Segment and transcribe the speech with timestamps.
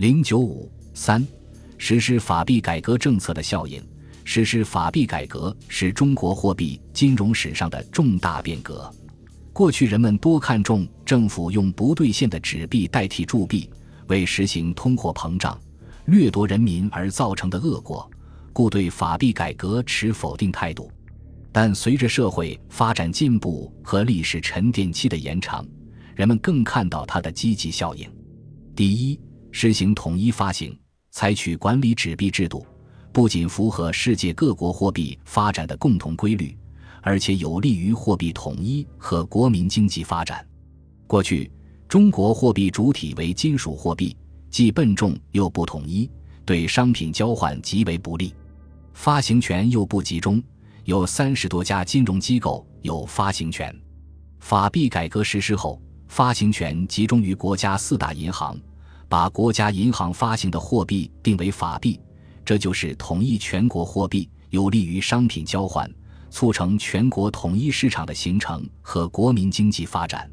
[0.00, 1.22] 零九五三，
[1.76, 3.86] 实施法币改革政策的效应。
[4.24, 8.90] 实施法币改革是中国货币金融史上的重大变革。
[9.52, 13.68] 过去人们多看重政府用不兑现的纸币代替铸币，
[14.06, 15.60] 为实行通货膨胀、
[16.06, 18.10] 掠夺人民而造成的恶果，
[18.54, 20.90] 故对法币改革持否定态度。
[21.52, 25.62] 但随着社会发展进步和历史沉淀期的延长，
[26.16, 28.10] 人们更看到它的积极效应。
[28.74, 29.20] 第一，
[29.52, 30.78] 实行统一发行，
[31.10, 32.66] 采取管理纸币制度。
[33.12, 36.56] 不仅符合世界各国货币发展的共同规律，
[37.02, 40.46] 而且有利于货币统一和国民经济发展。
[41.08, 41.50] 过去，
[41.88, 44.16] 中国货币主体为金属货币，
[44.48, 46.08] 既笨重又不统一，
[46.44, 48.32] 对商品交换极为不利。
[48.94, 50.40] 发行权又不集中，
[50.84, 53.74] 有三十多家金融机构有发行权。
[54.38, 58.56] 法币改革实施后，发行权集中于国家四大银行，
[59.10, 62.00] 把国家银行发行的货币定为法币。
[62.44, 65.92] 这就是统一全国货币，有利于商品交换，
[66.30, 70.30] 促成全国统一市场的形成和国民经济发展。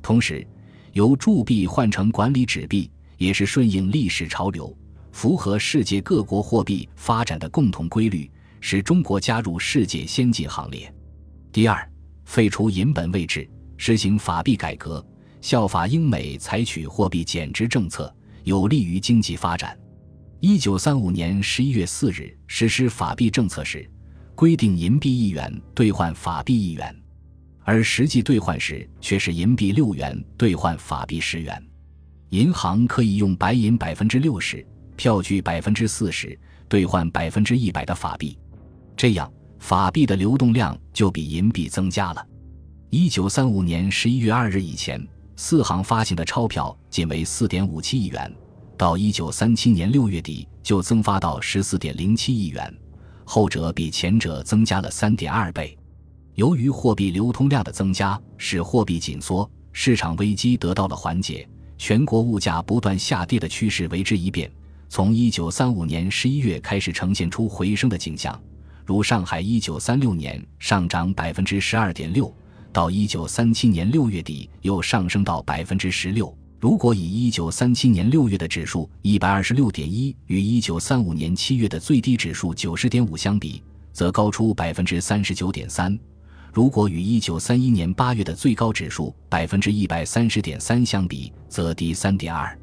[0.00, 0.46] 同时，
[0.92, 2.88] 由铸币换成管理纸币，
[3.18, 4.72] 也是顺应历史潮流，
[5.10, 8.30] 符合世界各国货币发展的共同规律，
[8.60, 10.94] 使中国加入世界先进行列。
[11.50, 11.90] 第二，
[12.24, 15.04] 废除银本位制，实行法币改革，
[15.40, 18.12] 效法英美采取货币减值政策，
[18.44, 19.78] 有利于经济发展。
[20.40, 23.88] 一九三五年十一月四日实施法币政策时，
[24.34, 26.94] 规定银币一元兑换法币一元，
[27.62, 31.62] 而实际兑换时却是银币六元兑换法币十元。
[32.30, 36.36] 银行可以用白银百分之六十、票据百分之四十
[36.68, 38.38] 兑换百分之一百的法币，
[38.96, 42.26] 这样法币的流动量就比银币增加了。
[42.90, 45.06] 一九三五年十一月二日以前，
[45.44, 48.32] 四行发行的钞票仅为四点五七亿元。
[48.76, 52.72] 到一九三七年六月底，就增发到十四点零七亿元，
[53.24, 55.76] 后者比前者增加了三点二倍。
[56.36, 61.44] 由于货币流通量的增加，使货币紧缩，市场危机得到了缓解，
[61.76, 64.48] 全国物价不断下跌的趋势为之一变。
[64.88, 68.40] 从一九三五年十一月开始，呈现出回升的景象，
[68.86, 72.32] 如上海一九三六年上涨百分之十二点六，
[72.72, 76.34] 到一九三七年六月底又上升到百分之十六。
[76.58, 83.62] 如果以一九三七年六月的指数一百二十六点一与一九三五年七月的最低指数九十点五相比，
[83.92, 85.92] 则高出百分之三十九点三；
[86.52, 92.58] 如果与一九三一年八月的最高指数百分之一百三十点三相比，则低三点二。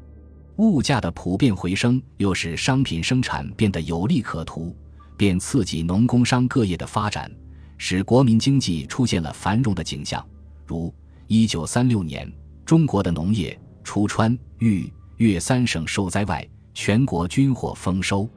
[0.56, 4.74] 物价的普遍回升，又使商品生产变得有利可图，
[5.16, 7.30] 便刺激农工商各业的发展，
[7.82, 10.22] 使国民经济出现了繁荣的景象。
[10.66, 10.94] 如
[11.28, 12.30] 一九三六年，
[12.64, 13.58] 中国的农业。
[13.82, 18.28] 除川豫粤三省受灾外，全国均获丰收。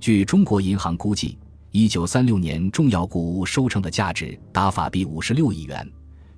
[0.00, 1.38] 据中国银行估计，
[1.70, 5.88] 一九三六年重要谷物收成的价值达法币五十六亿元，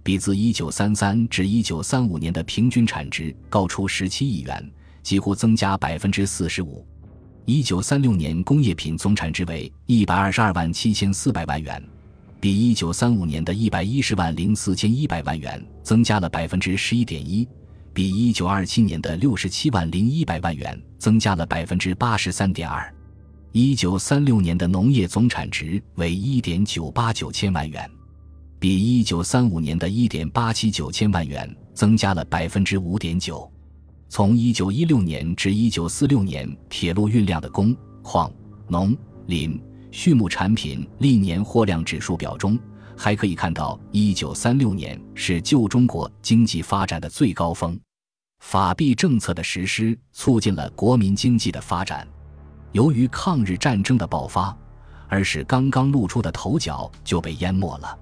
[0.02, 4.70] 比自一九三三至一九三五年的平均产值高出十七亿元，
[5.02, 6.86] 几乎增加百分之四十五。
[7.46, 11.82] 一九三六年工业品总产值为一百二十二万七千四百万元，
[12.42, 17.46] 比一九三五年的一百一十万零四千一百万元增加了百分之十一点一。
[17.92, 22.92] 比一九二七年的六十七万零一百万元增加了百分之八十三点二，
[23.52, 27.88] 一九三六年的农业总产值为一点九八九千万元，
[28.58, 33.48] 比一九三五年的一点八七九千万元增加了百分之五点九。
[34.08, 37.72] 从一九一六年至一九四六年，铁路运量的工
[38.02, 38.28] 矿
[38.66, 39.60] 农林
[39.92, 42.58] 畜牧产品历年货量指数表中。
[42.96, 47.78] 还可以看到，一九三六年是旧中国经济发展的最高峰。
[48.40, 52.06] 法币政策的实施促进了国民经济的发展。
[52.72, 54.56] 由于抗日战争的爆发，
[55.08, 57.98] 而使刚刚露出的头角就被淹没了。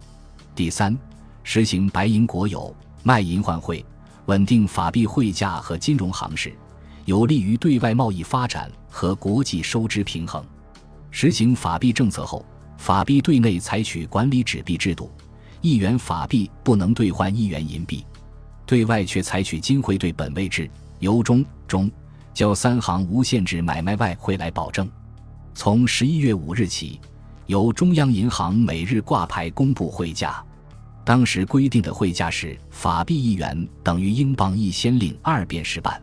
[0.54, 0.96] 第三，
[1.44, 3.84] 实行白银国有、卖银换汇，
[4.26, 6.52] 稳定法币汇价和金融行市，
[7.04, 10.44] 有利于对外贸易发展和国际收支平衡。
[11.10, 12.44] 实行法币政策后。
[12.76, 15.12] 法币对内采取管理纸币制度，
[15.60, 18.02] 一元法币不能兑换一元银币；
[18.64, 20.68] 对外却采取金汇兑本位制，
[20.98, 21.90] 由中、中、
[22.32, 24.90] 交三行无限制买卖外汇来保证。
[25.54, 26.98] 从十一月五日起，
[27.44, 30.42] 由中央银行每日挂牌公布汇价。
[31.04, 36.00] 当时规定的汇价是：法币一元等于英镑一先令二便士半，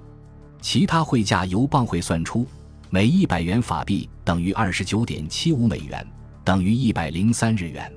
[0.62, 2.46] 其他汇价由镑汇算出，
[2.90, 6.06] 每一百元法币等于二十九点七五美元。
[6.44, 7.92] 等于一百零三日元。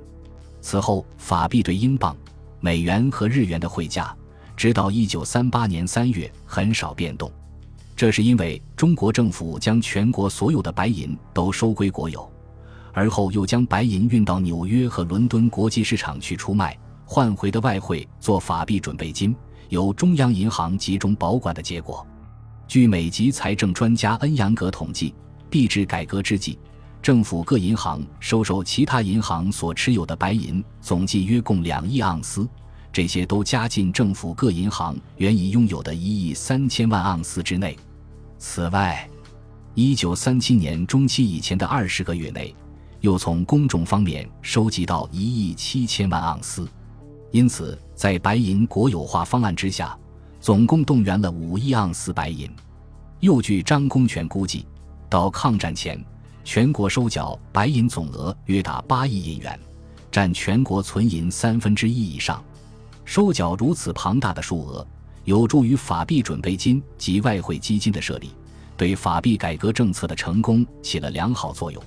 [0.61, 2.17] 此后，法币对英镑、
[2.59, 4.13] 美元和日元的汇价，
[4.57, 7.31] 直到一九三八年三月很少变动。
[7.95, 12.29] 这是因为中国政府将全国所有的白银都收归国有，
[12.93, 19.33] 而后又将白银运到纽约和伦敦国际市场去出卖，换回的外汇做法币准备金，
[19.69, 22.05] 由中央银行集中保管的结果。
[22.71, 25.13] 据美籍财政专家恩扬格统计，
[25.51, 26.57] 币制改革之际。
[27.03, 32.49] 政府各银行收受其他银行所持有的白银总计约共两亿盎司，
[32.93, 37.77] 这些都加进政府各银行原已拥有的一亿三千万盎司之内。
[38.39, 39.05] 此外，
[39.75, 42.55] 一九三七年中期以前的二十个月内，
[43.01, 46.69] 又从公众方面收集到一亿七千万盎司。
[47.33, 49.99] 因此，在白银国有化方案之下，
[50.41, 52.51] 总共动员了五亿盎司白银。
[53.21, 54.67] 又据张公权估计，
[55.09, 56.03] 到抗战前。
[56.43, 59.61] 全国收缴白银总额约达八亿银元，
[60.11, 62.43] 占全国存银三分之一以上。
[63.05, 64.85] 收缴如此庞大的数额，
[65.25, 68.31] 有助于法币准备金及外汇基金的设立，
[68.75, 71.81] 对法币改革政策的成功起了良好作用。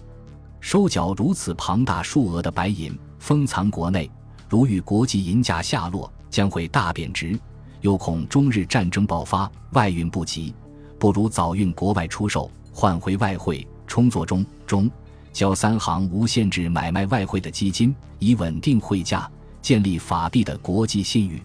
[0.59, 4.09] 收缴如此庞大数额的白银，封藏国内，
[4.47, 7.35] 如遇国际银价下落，将会大贬值；
[7.83, 10.56] 又恐中日战争爆发，外运不及，
[10.97, 13.65] 不如早运国外出售，换回外汇。
[13.85, 14.89] 充作中中
[15.33, 19.30] 交三行无限制买卖外汇的基金，以稳定汇价，
[19.62, 21.44] 建立法币的国际信誉。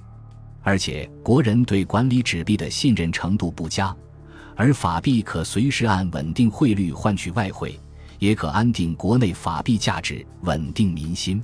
[0.62, 3.94] 而且国人对管理纸币的信任程度不佳，
[4.55, 7.79] 而法币可随时按稳定汇率换取外汇，
[8.20, 11.43] 也可安定国内法币价值，稳定民心。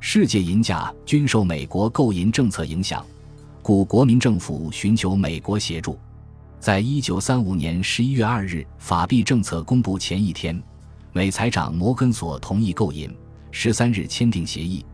[0.00, 3.04] 世界银价均受美国购银政策影响，
[3.62, 5.96] 故国民政府寻求美国协助。
[6.58, 10.60] 在一九三五年十一月二日法币政策公布前一天，
[11.12, 13.08] 美财长摩根索同意购银。
[13.52, 14.84] 十三日签订协议，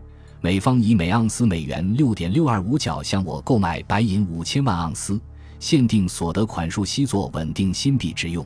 [0.41, 5.19] 美方以每盎司美元六点六二五角向我购买白银五千万盎司，
[5.61, 8.44] 限定所得款数悉作稳定新币之用。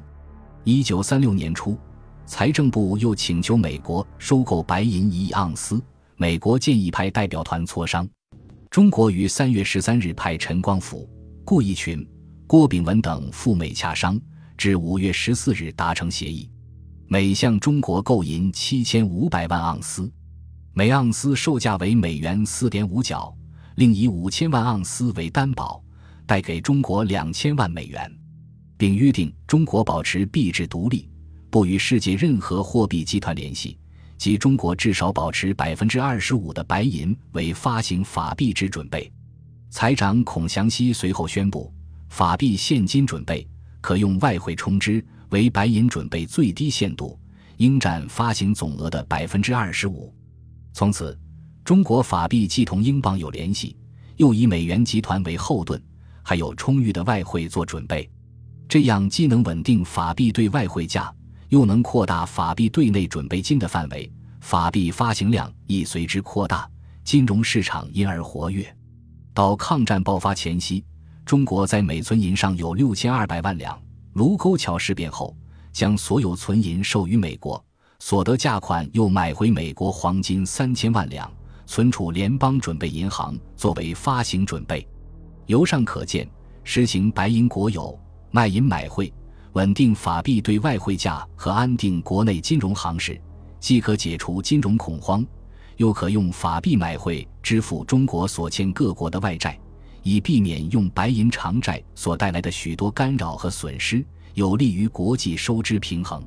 [0.65, 1.77] 一九三六年初，
[2.27, 5.83] 财政部又请求美国收购白银一亿盎司，
[6.17, 8.09] 美国建议派代表团磋商。
[8.73, 11.07] 中国于三月十三日派陈光甫、
[11.45, 12.09] 顾义群。
[12.47, 14.19] 郭炳文等赴美洽商，
[14.57, 16.51] 至五月十四日达成协议，
[17.07, 20.11] 美向中国购银七千五百万盎司，
[20.73, 23.37] 每盎司售价为美元四点五角，
[23.75, 25.85] 另以五千万盎司为担保，
[26.25, 28.11] 贷给中国两千万美元，
[28.79, 31.11] 并约定中国保持币制独立，
[31.51, 33.79] 不与世界任何货币集团联系，
[34.23, 39.13] 即中国至少保持百分之二十五的白银为发行法币之准备。
[39.69, 41.75] 财长孔祥熙随后宣布。
[42.09, 43.45] 法币现金准备
[43.81, 47.19] 可用外汇充之，为白银准备最低限度，
[47.57, 50.15] 应占发行总额的百分之二十五。
[50.73, 51.19] 从此，
[51.65, 53.77] 中国法币既同英镑有联系，
[54.19, 55.83] 又以美元集团为后盾，
[56.23, 58.09] 还有充裕的外汇做准备。
[58.69, 61.13] 这样既能稳定法币对外汇价，
[61.53, 64.11] 又能扩大法币对内准备金的范围，
[64.41, 66.67] 法币发行量亦随之扩大，
[67.05, 68.75] 金融市场因而活跃。
[69.35, 70.83] 到抗战爆发前夕。
[71.27, 73.79] 中国在美存银上有六千二百万两。
[74.15, 75.37] 卢沟桥事变后，
[75.75, 77.63] 将所有存银授予美国，
[77.99, 81.31] 所得价款又买回美国黄金三千万两，
[81.67, 84.89] 存储联邦准备银行作为发行准备。
[85.45, 86.27] 由上可见，
[86.65, 87.97] 实行白银国有、
[88.31, 89.13] 卖银买汇，
[89.53, 93.21] 稳定法币对外汇价和安定国内金融行市，
[93.61, 95.25] 既可解除金融恐慌，
[95.77, 99.59] 又可用法币买汇支付中国所欠各国的外债。
[100.05, 104.05] 以避免用白银偿债所带来的许多干扰和损失，
[104.35, 106.21] 有利于国际收支平衡。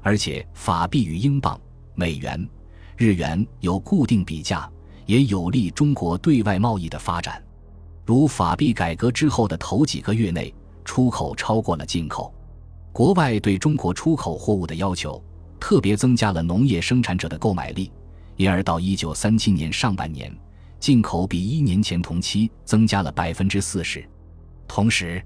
[0.00, 1.60] 而且，法币与英镑、
[1.94, 2.48] 美元、
[2.96, 4.70] 日元有固定比价，
[5.04, 7.42] 也有利中国对外贸易的发展。
[8.06, 12.32] 如法币改革之后的头几个月内，出口超过了进口，
[12.92, 15.22] 国外对中国出口货物的要求
[15.58, 17.90] 特别增加了农业生产者的购买力，
[18.36, 20.30] 因而到一九三七年上半年。
[20.78, 24.04] 进口比一年前同期增加了百分之四十，
[24.66, 25.24] 同时，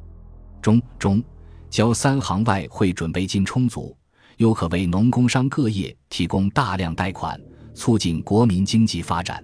[0.60, 1.24] 中中
[1.70, 3.96] 交三行外汇准备金充足，
[4.36, 7.40] 又可为农工商各业提供大量贷款，
[7.72, 9.42] 促进国民经济发展。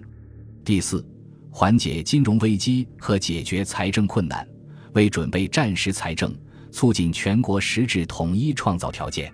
[0.63, 1.03] 第四，
[1.49, 4.47] 缓解金融危机和解决财政困难，
[4.93, 6.31] 为准备战时财政、
[6.73, 9.31] 促进全国实质统一创造条件。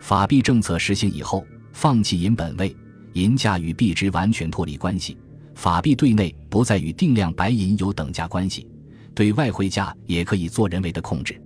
[0.00, 2.74] 法币政策实行以后，放弃银本位，
[3.12, 5.16] 银价与币值完全脱离关系。
[5.54, 8.66] 法币对内不再与定量白银有等价关系，
[9.14, 11.38] 对外汇价也可以做人为的控制。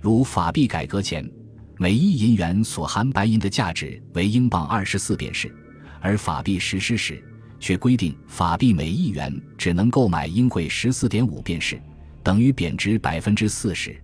[0.00, 1.30] 如法币改革前，
[1.78, 5.54] 每一银元所含白银的价值为英镑二十四便士，
[6.00, 7.22] 而法币实施时
[7.60, 11.80] 却规定法币每一元只能购买英汇十四点五便士，
[12.24, 14.01] 等于贬值百分之四十。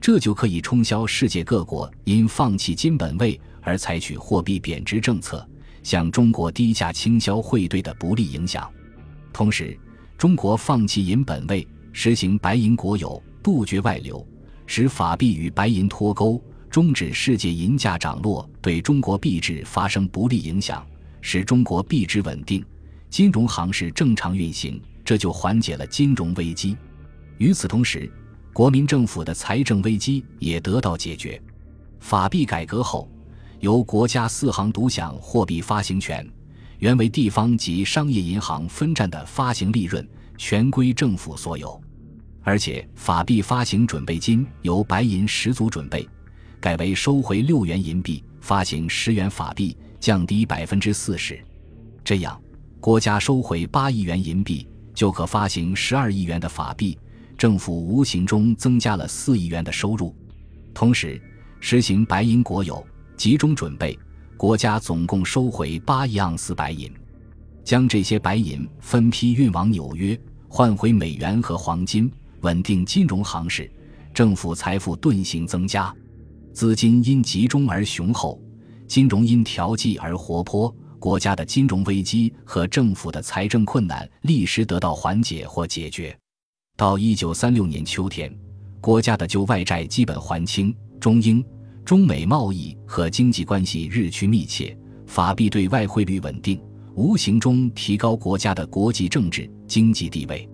[0.00, 5.46] 这就可以冲销世界各国因放弃金本位而采取货币贬值政策，
[5.82, 8.68] 向中国低价倾销汇兑的不利影响。
[9.32, 9.78] 同时，
[10.16, 14.26] 中国放弃银本位，实行白银国有，杜绝外流，
[14.66, 20.84] 使法币与白银脱钩，终止世界银价涨落对中国币值发生不利影响，
[21.20, 22.64] 使中国币值稳定，
[23.10, 26.74] 金融行市正常运行，这就缓解了金融危机。
[27.36, 28.10] 与此同时，
[28.52, 31.40] 国民政府的财政危机也得到解决。
[32.00, 33.08] 法币改革后，
[33.60, 36.26] 由国家四行独享货币发行权，
[36.78, 41.80] 原为地方及商业银行分占的发行利润全归政府所有。
[42.42, 46.08] 而且，法币发行准备金由白银十足准备，
[46.58, 51.38] 改为收回六元银币发行十元法币，降低百分之四十。
[52.02, 52.40] 这样，
[52.80, 56.98] 国家收回八亿元银币，就可发行十二亿元的法币。
[57.40, 60.14] 政府无形中增加了四亿元的收入，
[60.74, 61.18] 同时
[61.58, 63.98] 实行白银国有，集中准备，
[64.36, 66.92] 国家总共收回八亿盎司白银，
[67.64, 73.72] 将这些白银分批运往纽约，换回美元和黄金，稳定金融行市，
[74.12, 75.90] 政府财富顿形增加，
[76.52, 78.38] 资金因集中而雄厚，
[78.86, 86.14] 金融因调剂而活泼，国家的金融危机和政府的财政困难立时得到缓解或解决。
[86.80, 88.34] 到一九三六年秋天，
[88.80, 91.44] 国家的旧外债基本还清，中英、
[91.84, 94.74] 中美贸易和经济关系日趋密切，
[95.06, 96.58] 法币对外汇率稳定，
[96.94, 100.48] 无形中提高国家的国际政治经济地位。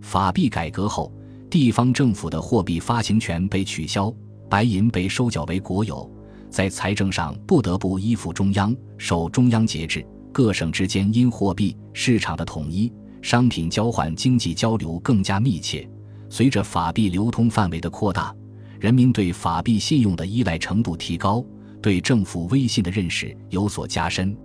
[0.00, 1.12] 法币改革后，
[1.50, 4.10] 地方政府的货币发行权被取消，
[4.48, 6.10] 白银被收缴为国有，
[6.48, 10.02] 在财政上不得不依附中央，受中央节制。
[10.32, 12.90] 各省之间因货币市场的统一。
[13.26, 15.84] 商品交换、经济交流更加密切。
[16.30, 18.32] 随着法币流通范围的扩大，
[18.78, 21.44] 人民对法币信用的依赖程度提高，
[21.82, 24.38] 对政府威信的认识有所加深。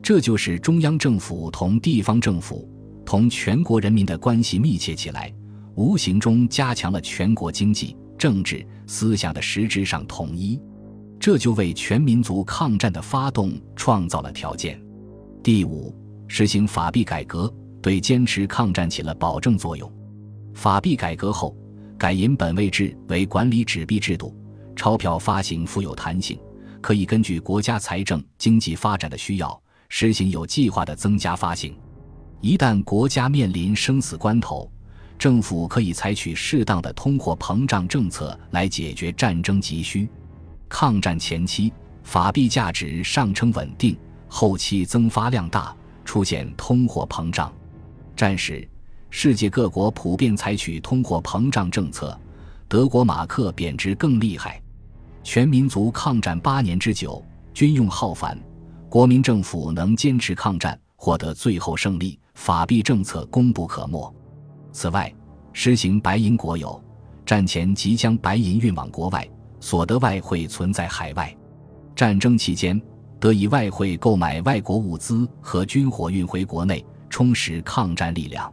[0.00, 2.70] 这就是中央政府同地方政府、
[3.04, 5.34] 同全国人民的关系密切起来，
[5.74, 10.56] 无形中加强了全国经济、政治、思想的实质上统一。
[11.18, 14.80] 这就为全民族抗战的发动创造了条件。
[15.42, 15.92] 第五，
[16.28, 17.52] 实行法币改革。
[17.82, 19.90] 对坚持抗战起了保证作用。
[20.54, 21.56] 法币改革后，
[21.96, 24.36] 改银本位制为管理纸币制度，
[24.76, 26.38] 钞票发行富有弹性，
[26.80, 31.76] 可以根据国家财政经济发展的需要，实行有计划的增加发行。
[32.40, 34.70] 一旦国家面临生死关头，
[35.18, 40.08] 政府可以采取适当的通货膨胀政策来解决战争急需。
[40.68, 41.72] 抗战前期，
[42.02, 43.96] 法币价值上升稳定，
[44.26, 47.52] 后期增发量大，出现通货膨胀。
[48.20, 48.68] 战时，
[49.08, 52.14] 世界各国普遍采取通货膨胀政策，
[52.68, 54.60] 德国马克贬值更厉害。
[55.24, 57.24] 全民族抗战八年之久，
[57.54, 58.38] 军用浩繁，
[58.90, 64.14] 国民政府能坚持抗战，获得最后胜利，法币政策功不可没。
[64.70, 65.10] 此外，
[65.54, 66.78] 实行白银国有，
[67.24, 69.26] 战前即将白银运往国外，
[69.60, 71.34] 所得外汇存在海外。
[71.96, 72.78] 战争期间，
[73.18, 76.84] 得以外汇购买外国物资和军火运回国内。
[77.10, 78.50] 充实抗战力量。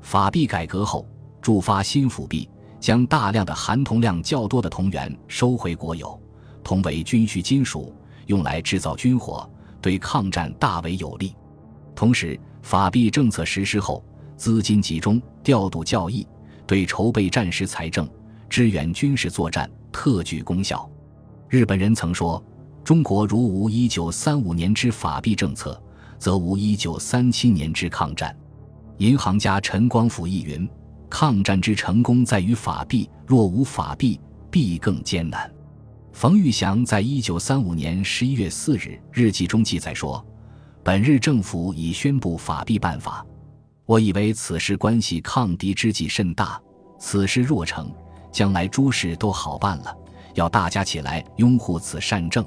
[0.00, 1.06] 法币改革后，
[1.42, 2.48] 铸发新辅币，
[2.80, 6.18] 将大量的含铜量较多的铜元收回国有。
[6.64, 7.94] 铜为军需金属，
[8.26, 9.48] 用来制造军火，
[9.82, 11.34] 对抗战大为有利。
[11.94, 14.04] 同时，法币政策实施后，
[14.36, 16.26] 资金集中，调度较易，
[16.66, 18.08] 对筹备战时财政、
[18.48, 20.88] 支援军事作战特具功效。
[21.48, 22.42] 日本人曾说
[22.84, 25.82] ：“中国如无一九三五年之法币政策。”
[26.18, 28.36] 则无一九三七年之抗战。
[28.98, 30.68] 银行家陈光甫亦云
[31.08, 34.20] ：“抗战之成功在于法币，若无法币，
[34.50, 35.50] 必更艰难。”
[36.12, 40.24] 冯玉祥在一九三五年十一月四日日记中记载说
[40.82, 43.24] ：“本日政府已宣布法币办法，
[43.86, 46.60] 我以为此事关系抗敌之计甚大。
[46.98, 47.88] 此事若成，
[48.32, 49.96] 将来诸事都好办了。
[50.34, 52.44] 要大家起来拥护此善政。”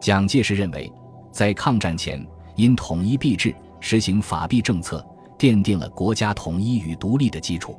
[0.00, 0.90] 蒋介石认为，
[1.30, 2.26] 在抗战前。
[2.56, 5.04] 因统一币制，实行法币政策，
[5.38, 7.78] 奠定了国家统一与独立的基础。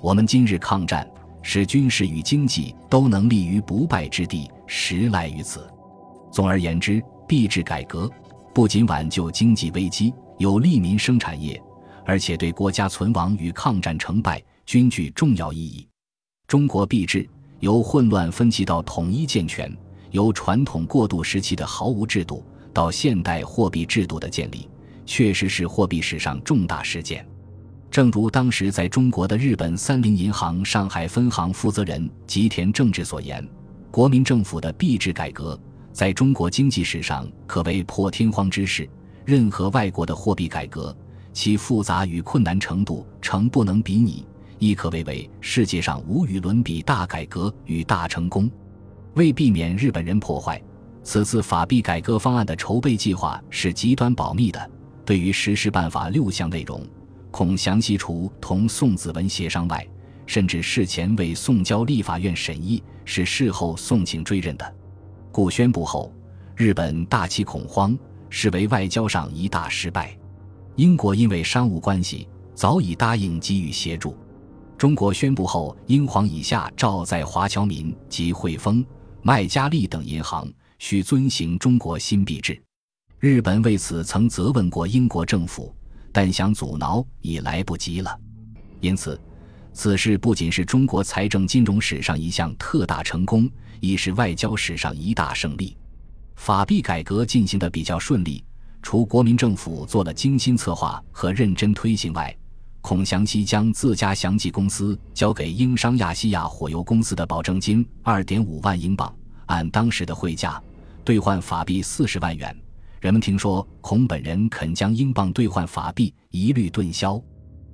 [0.00, 1.08] 我们今日抗战，
[1.42, 5.68] 使军事与经济都能立于不败之地，实赖于此。
[6.30, 8.10] 总而言之，币制改革
[8.54, 11.60] 不仅挽救经济危机，有利民生产业，
[12.04, 15.86] 而且对国家存亡与抗战成败均具重要意义。
[16.46, 17.28] 中国币制
[17.60, 19.70] 由混乱分歧到统一健全，
[20.10, 22.42] 由传统过渡时期的毫无制度。
[22.76, 24.68] 到现代货币制度的建立，
[25.06, 27.26] 确实是货币史上重大事件。
[27.90, 33.42] 正如当时在中国的日本三菱银行上海分行负责人吉田正治所言，
[33.90, 35.58] 国民政府的币制改革
[35.90, 38.86] 在中国经济史上可谓破天荒之事。
[39.24, 40.94] 任何外国的货币改革，
[41.32, 44.22] 其复杂与困难程度诚不能比拟，
[44.58, 48.50] 亦可谓为世界上无与伦比大改革与大成功。
[49.14, 50.62] 为避免日本人破坏，
[51.06, 54.70] 此次法币改革方案的筹备计划是极端保密的。
[55.04, 56.84] 对于实施办法六项内容，
[57.30, 59.86] 恐详细除同宋子文协商外，
[60.26, 64.74] 甚至事前为送交立法院审议，是事后送请追认的。
[65.30, 66.12] 故宣布后，
[66.56, 67.96] 日本大起恐慌。
[68.28, 70.14] 视为外交上一大失败。
[70.74, 74.16] 英国因为商务关系，早已答应给予协助。
[74.76, 78.84] 中国宣布后，英皇以下照在华侨民及汇丰、
[79.22, 80.46] 麦加利等银行
[80.78, 82.60] 需遵行中国新币制。
[83.18, 85.74] 日本为此曾责问过英国政府，
[86.12, 88.18] 但想阻挠已来不及了。
[88.80, 89.20] 因此，
[89.72, 95.76] 此事不仅是中国财政金融史上一项特大成功，亦是外交史上一大胜利。
[96.36, 98.44] 法币改革进行的比较顺利，
[98.82, 102.36] 除国民政府做了精心策划和认真推行外，
[102.82, 109.12] 孔祥熙将自家祥记公司交给英商亚细亚火油公司的保证金二点五万英镑，
[109.46, 110.62] 按当时的汇价
[111.04, 112.56] 兑换法币四十万元。
[113.00, 117.22] 人们听说孔本人肯将英镑兑换法币，一律顿销。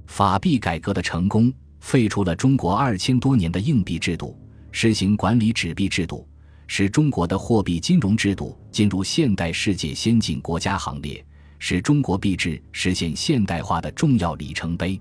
[0.06, 4.38] 法币改革的成功，废除了中国二千多年的硬币制度，
[4.70, 6.28] 实行管理纸币制度。
[6.68, 11.22] 使中国的货币金融制度进入现代世界先进国家行列，
[11.58, 14.98] 使中国币制实现现代化的重要里程碑。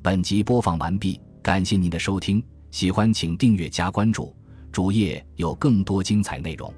[0.00, 4.34] 本集播放完毕，感谢您的收听，喜欢请订阅加关注，
[4.72, 6.72] 主页有更多精彩内容。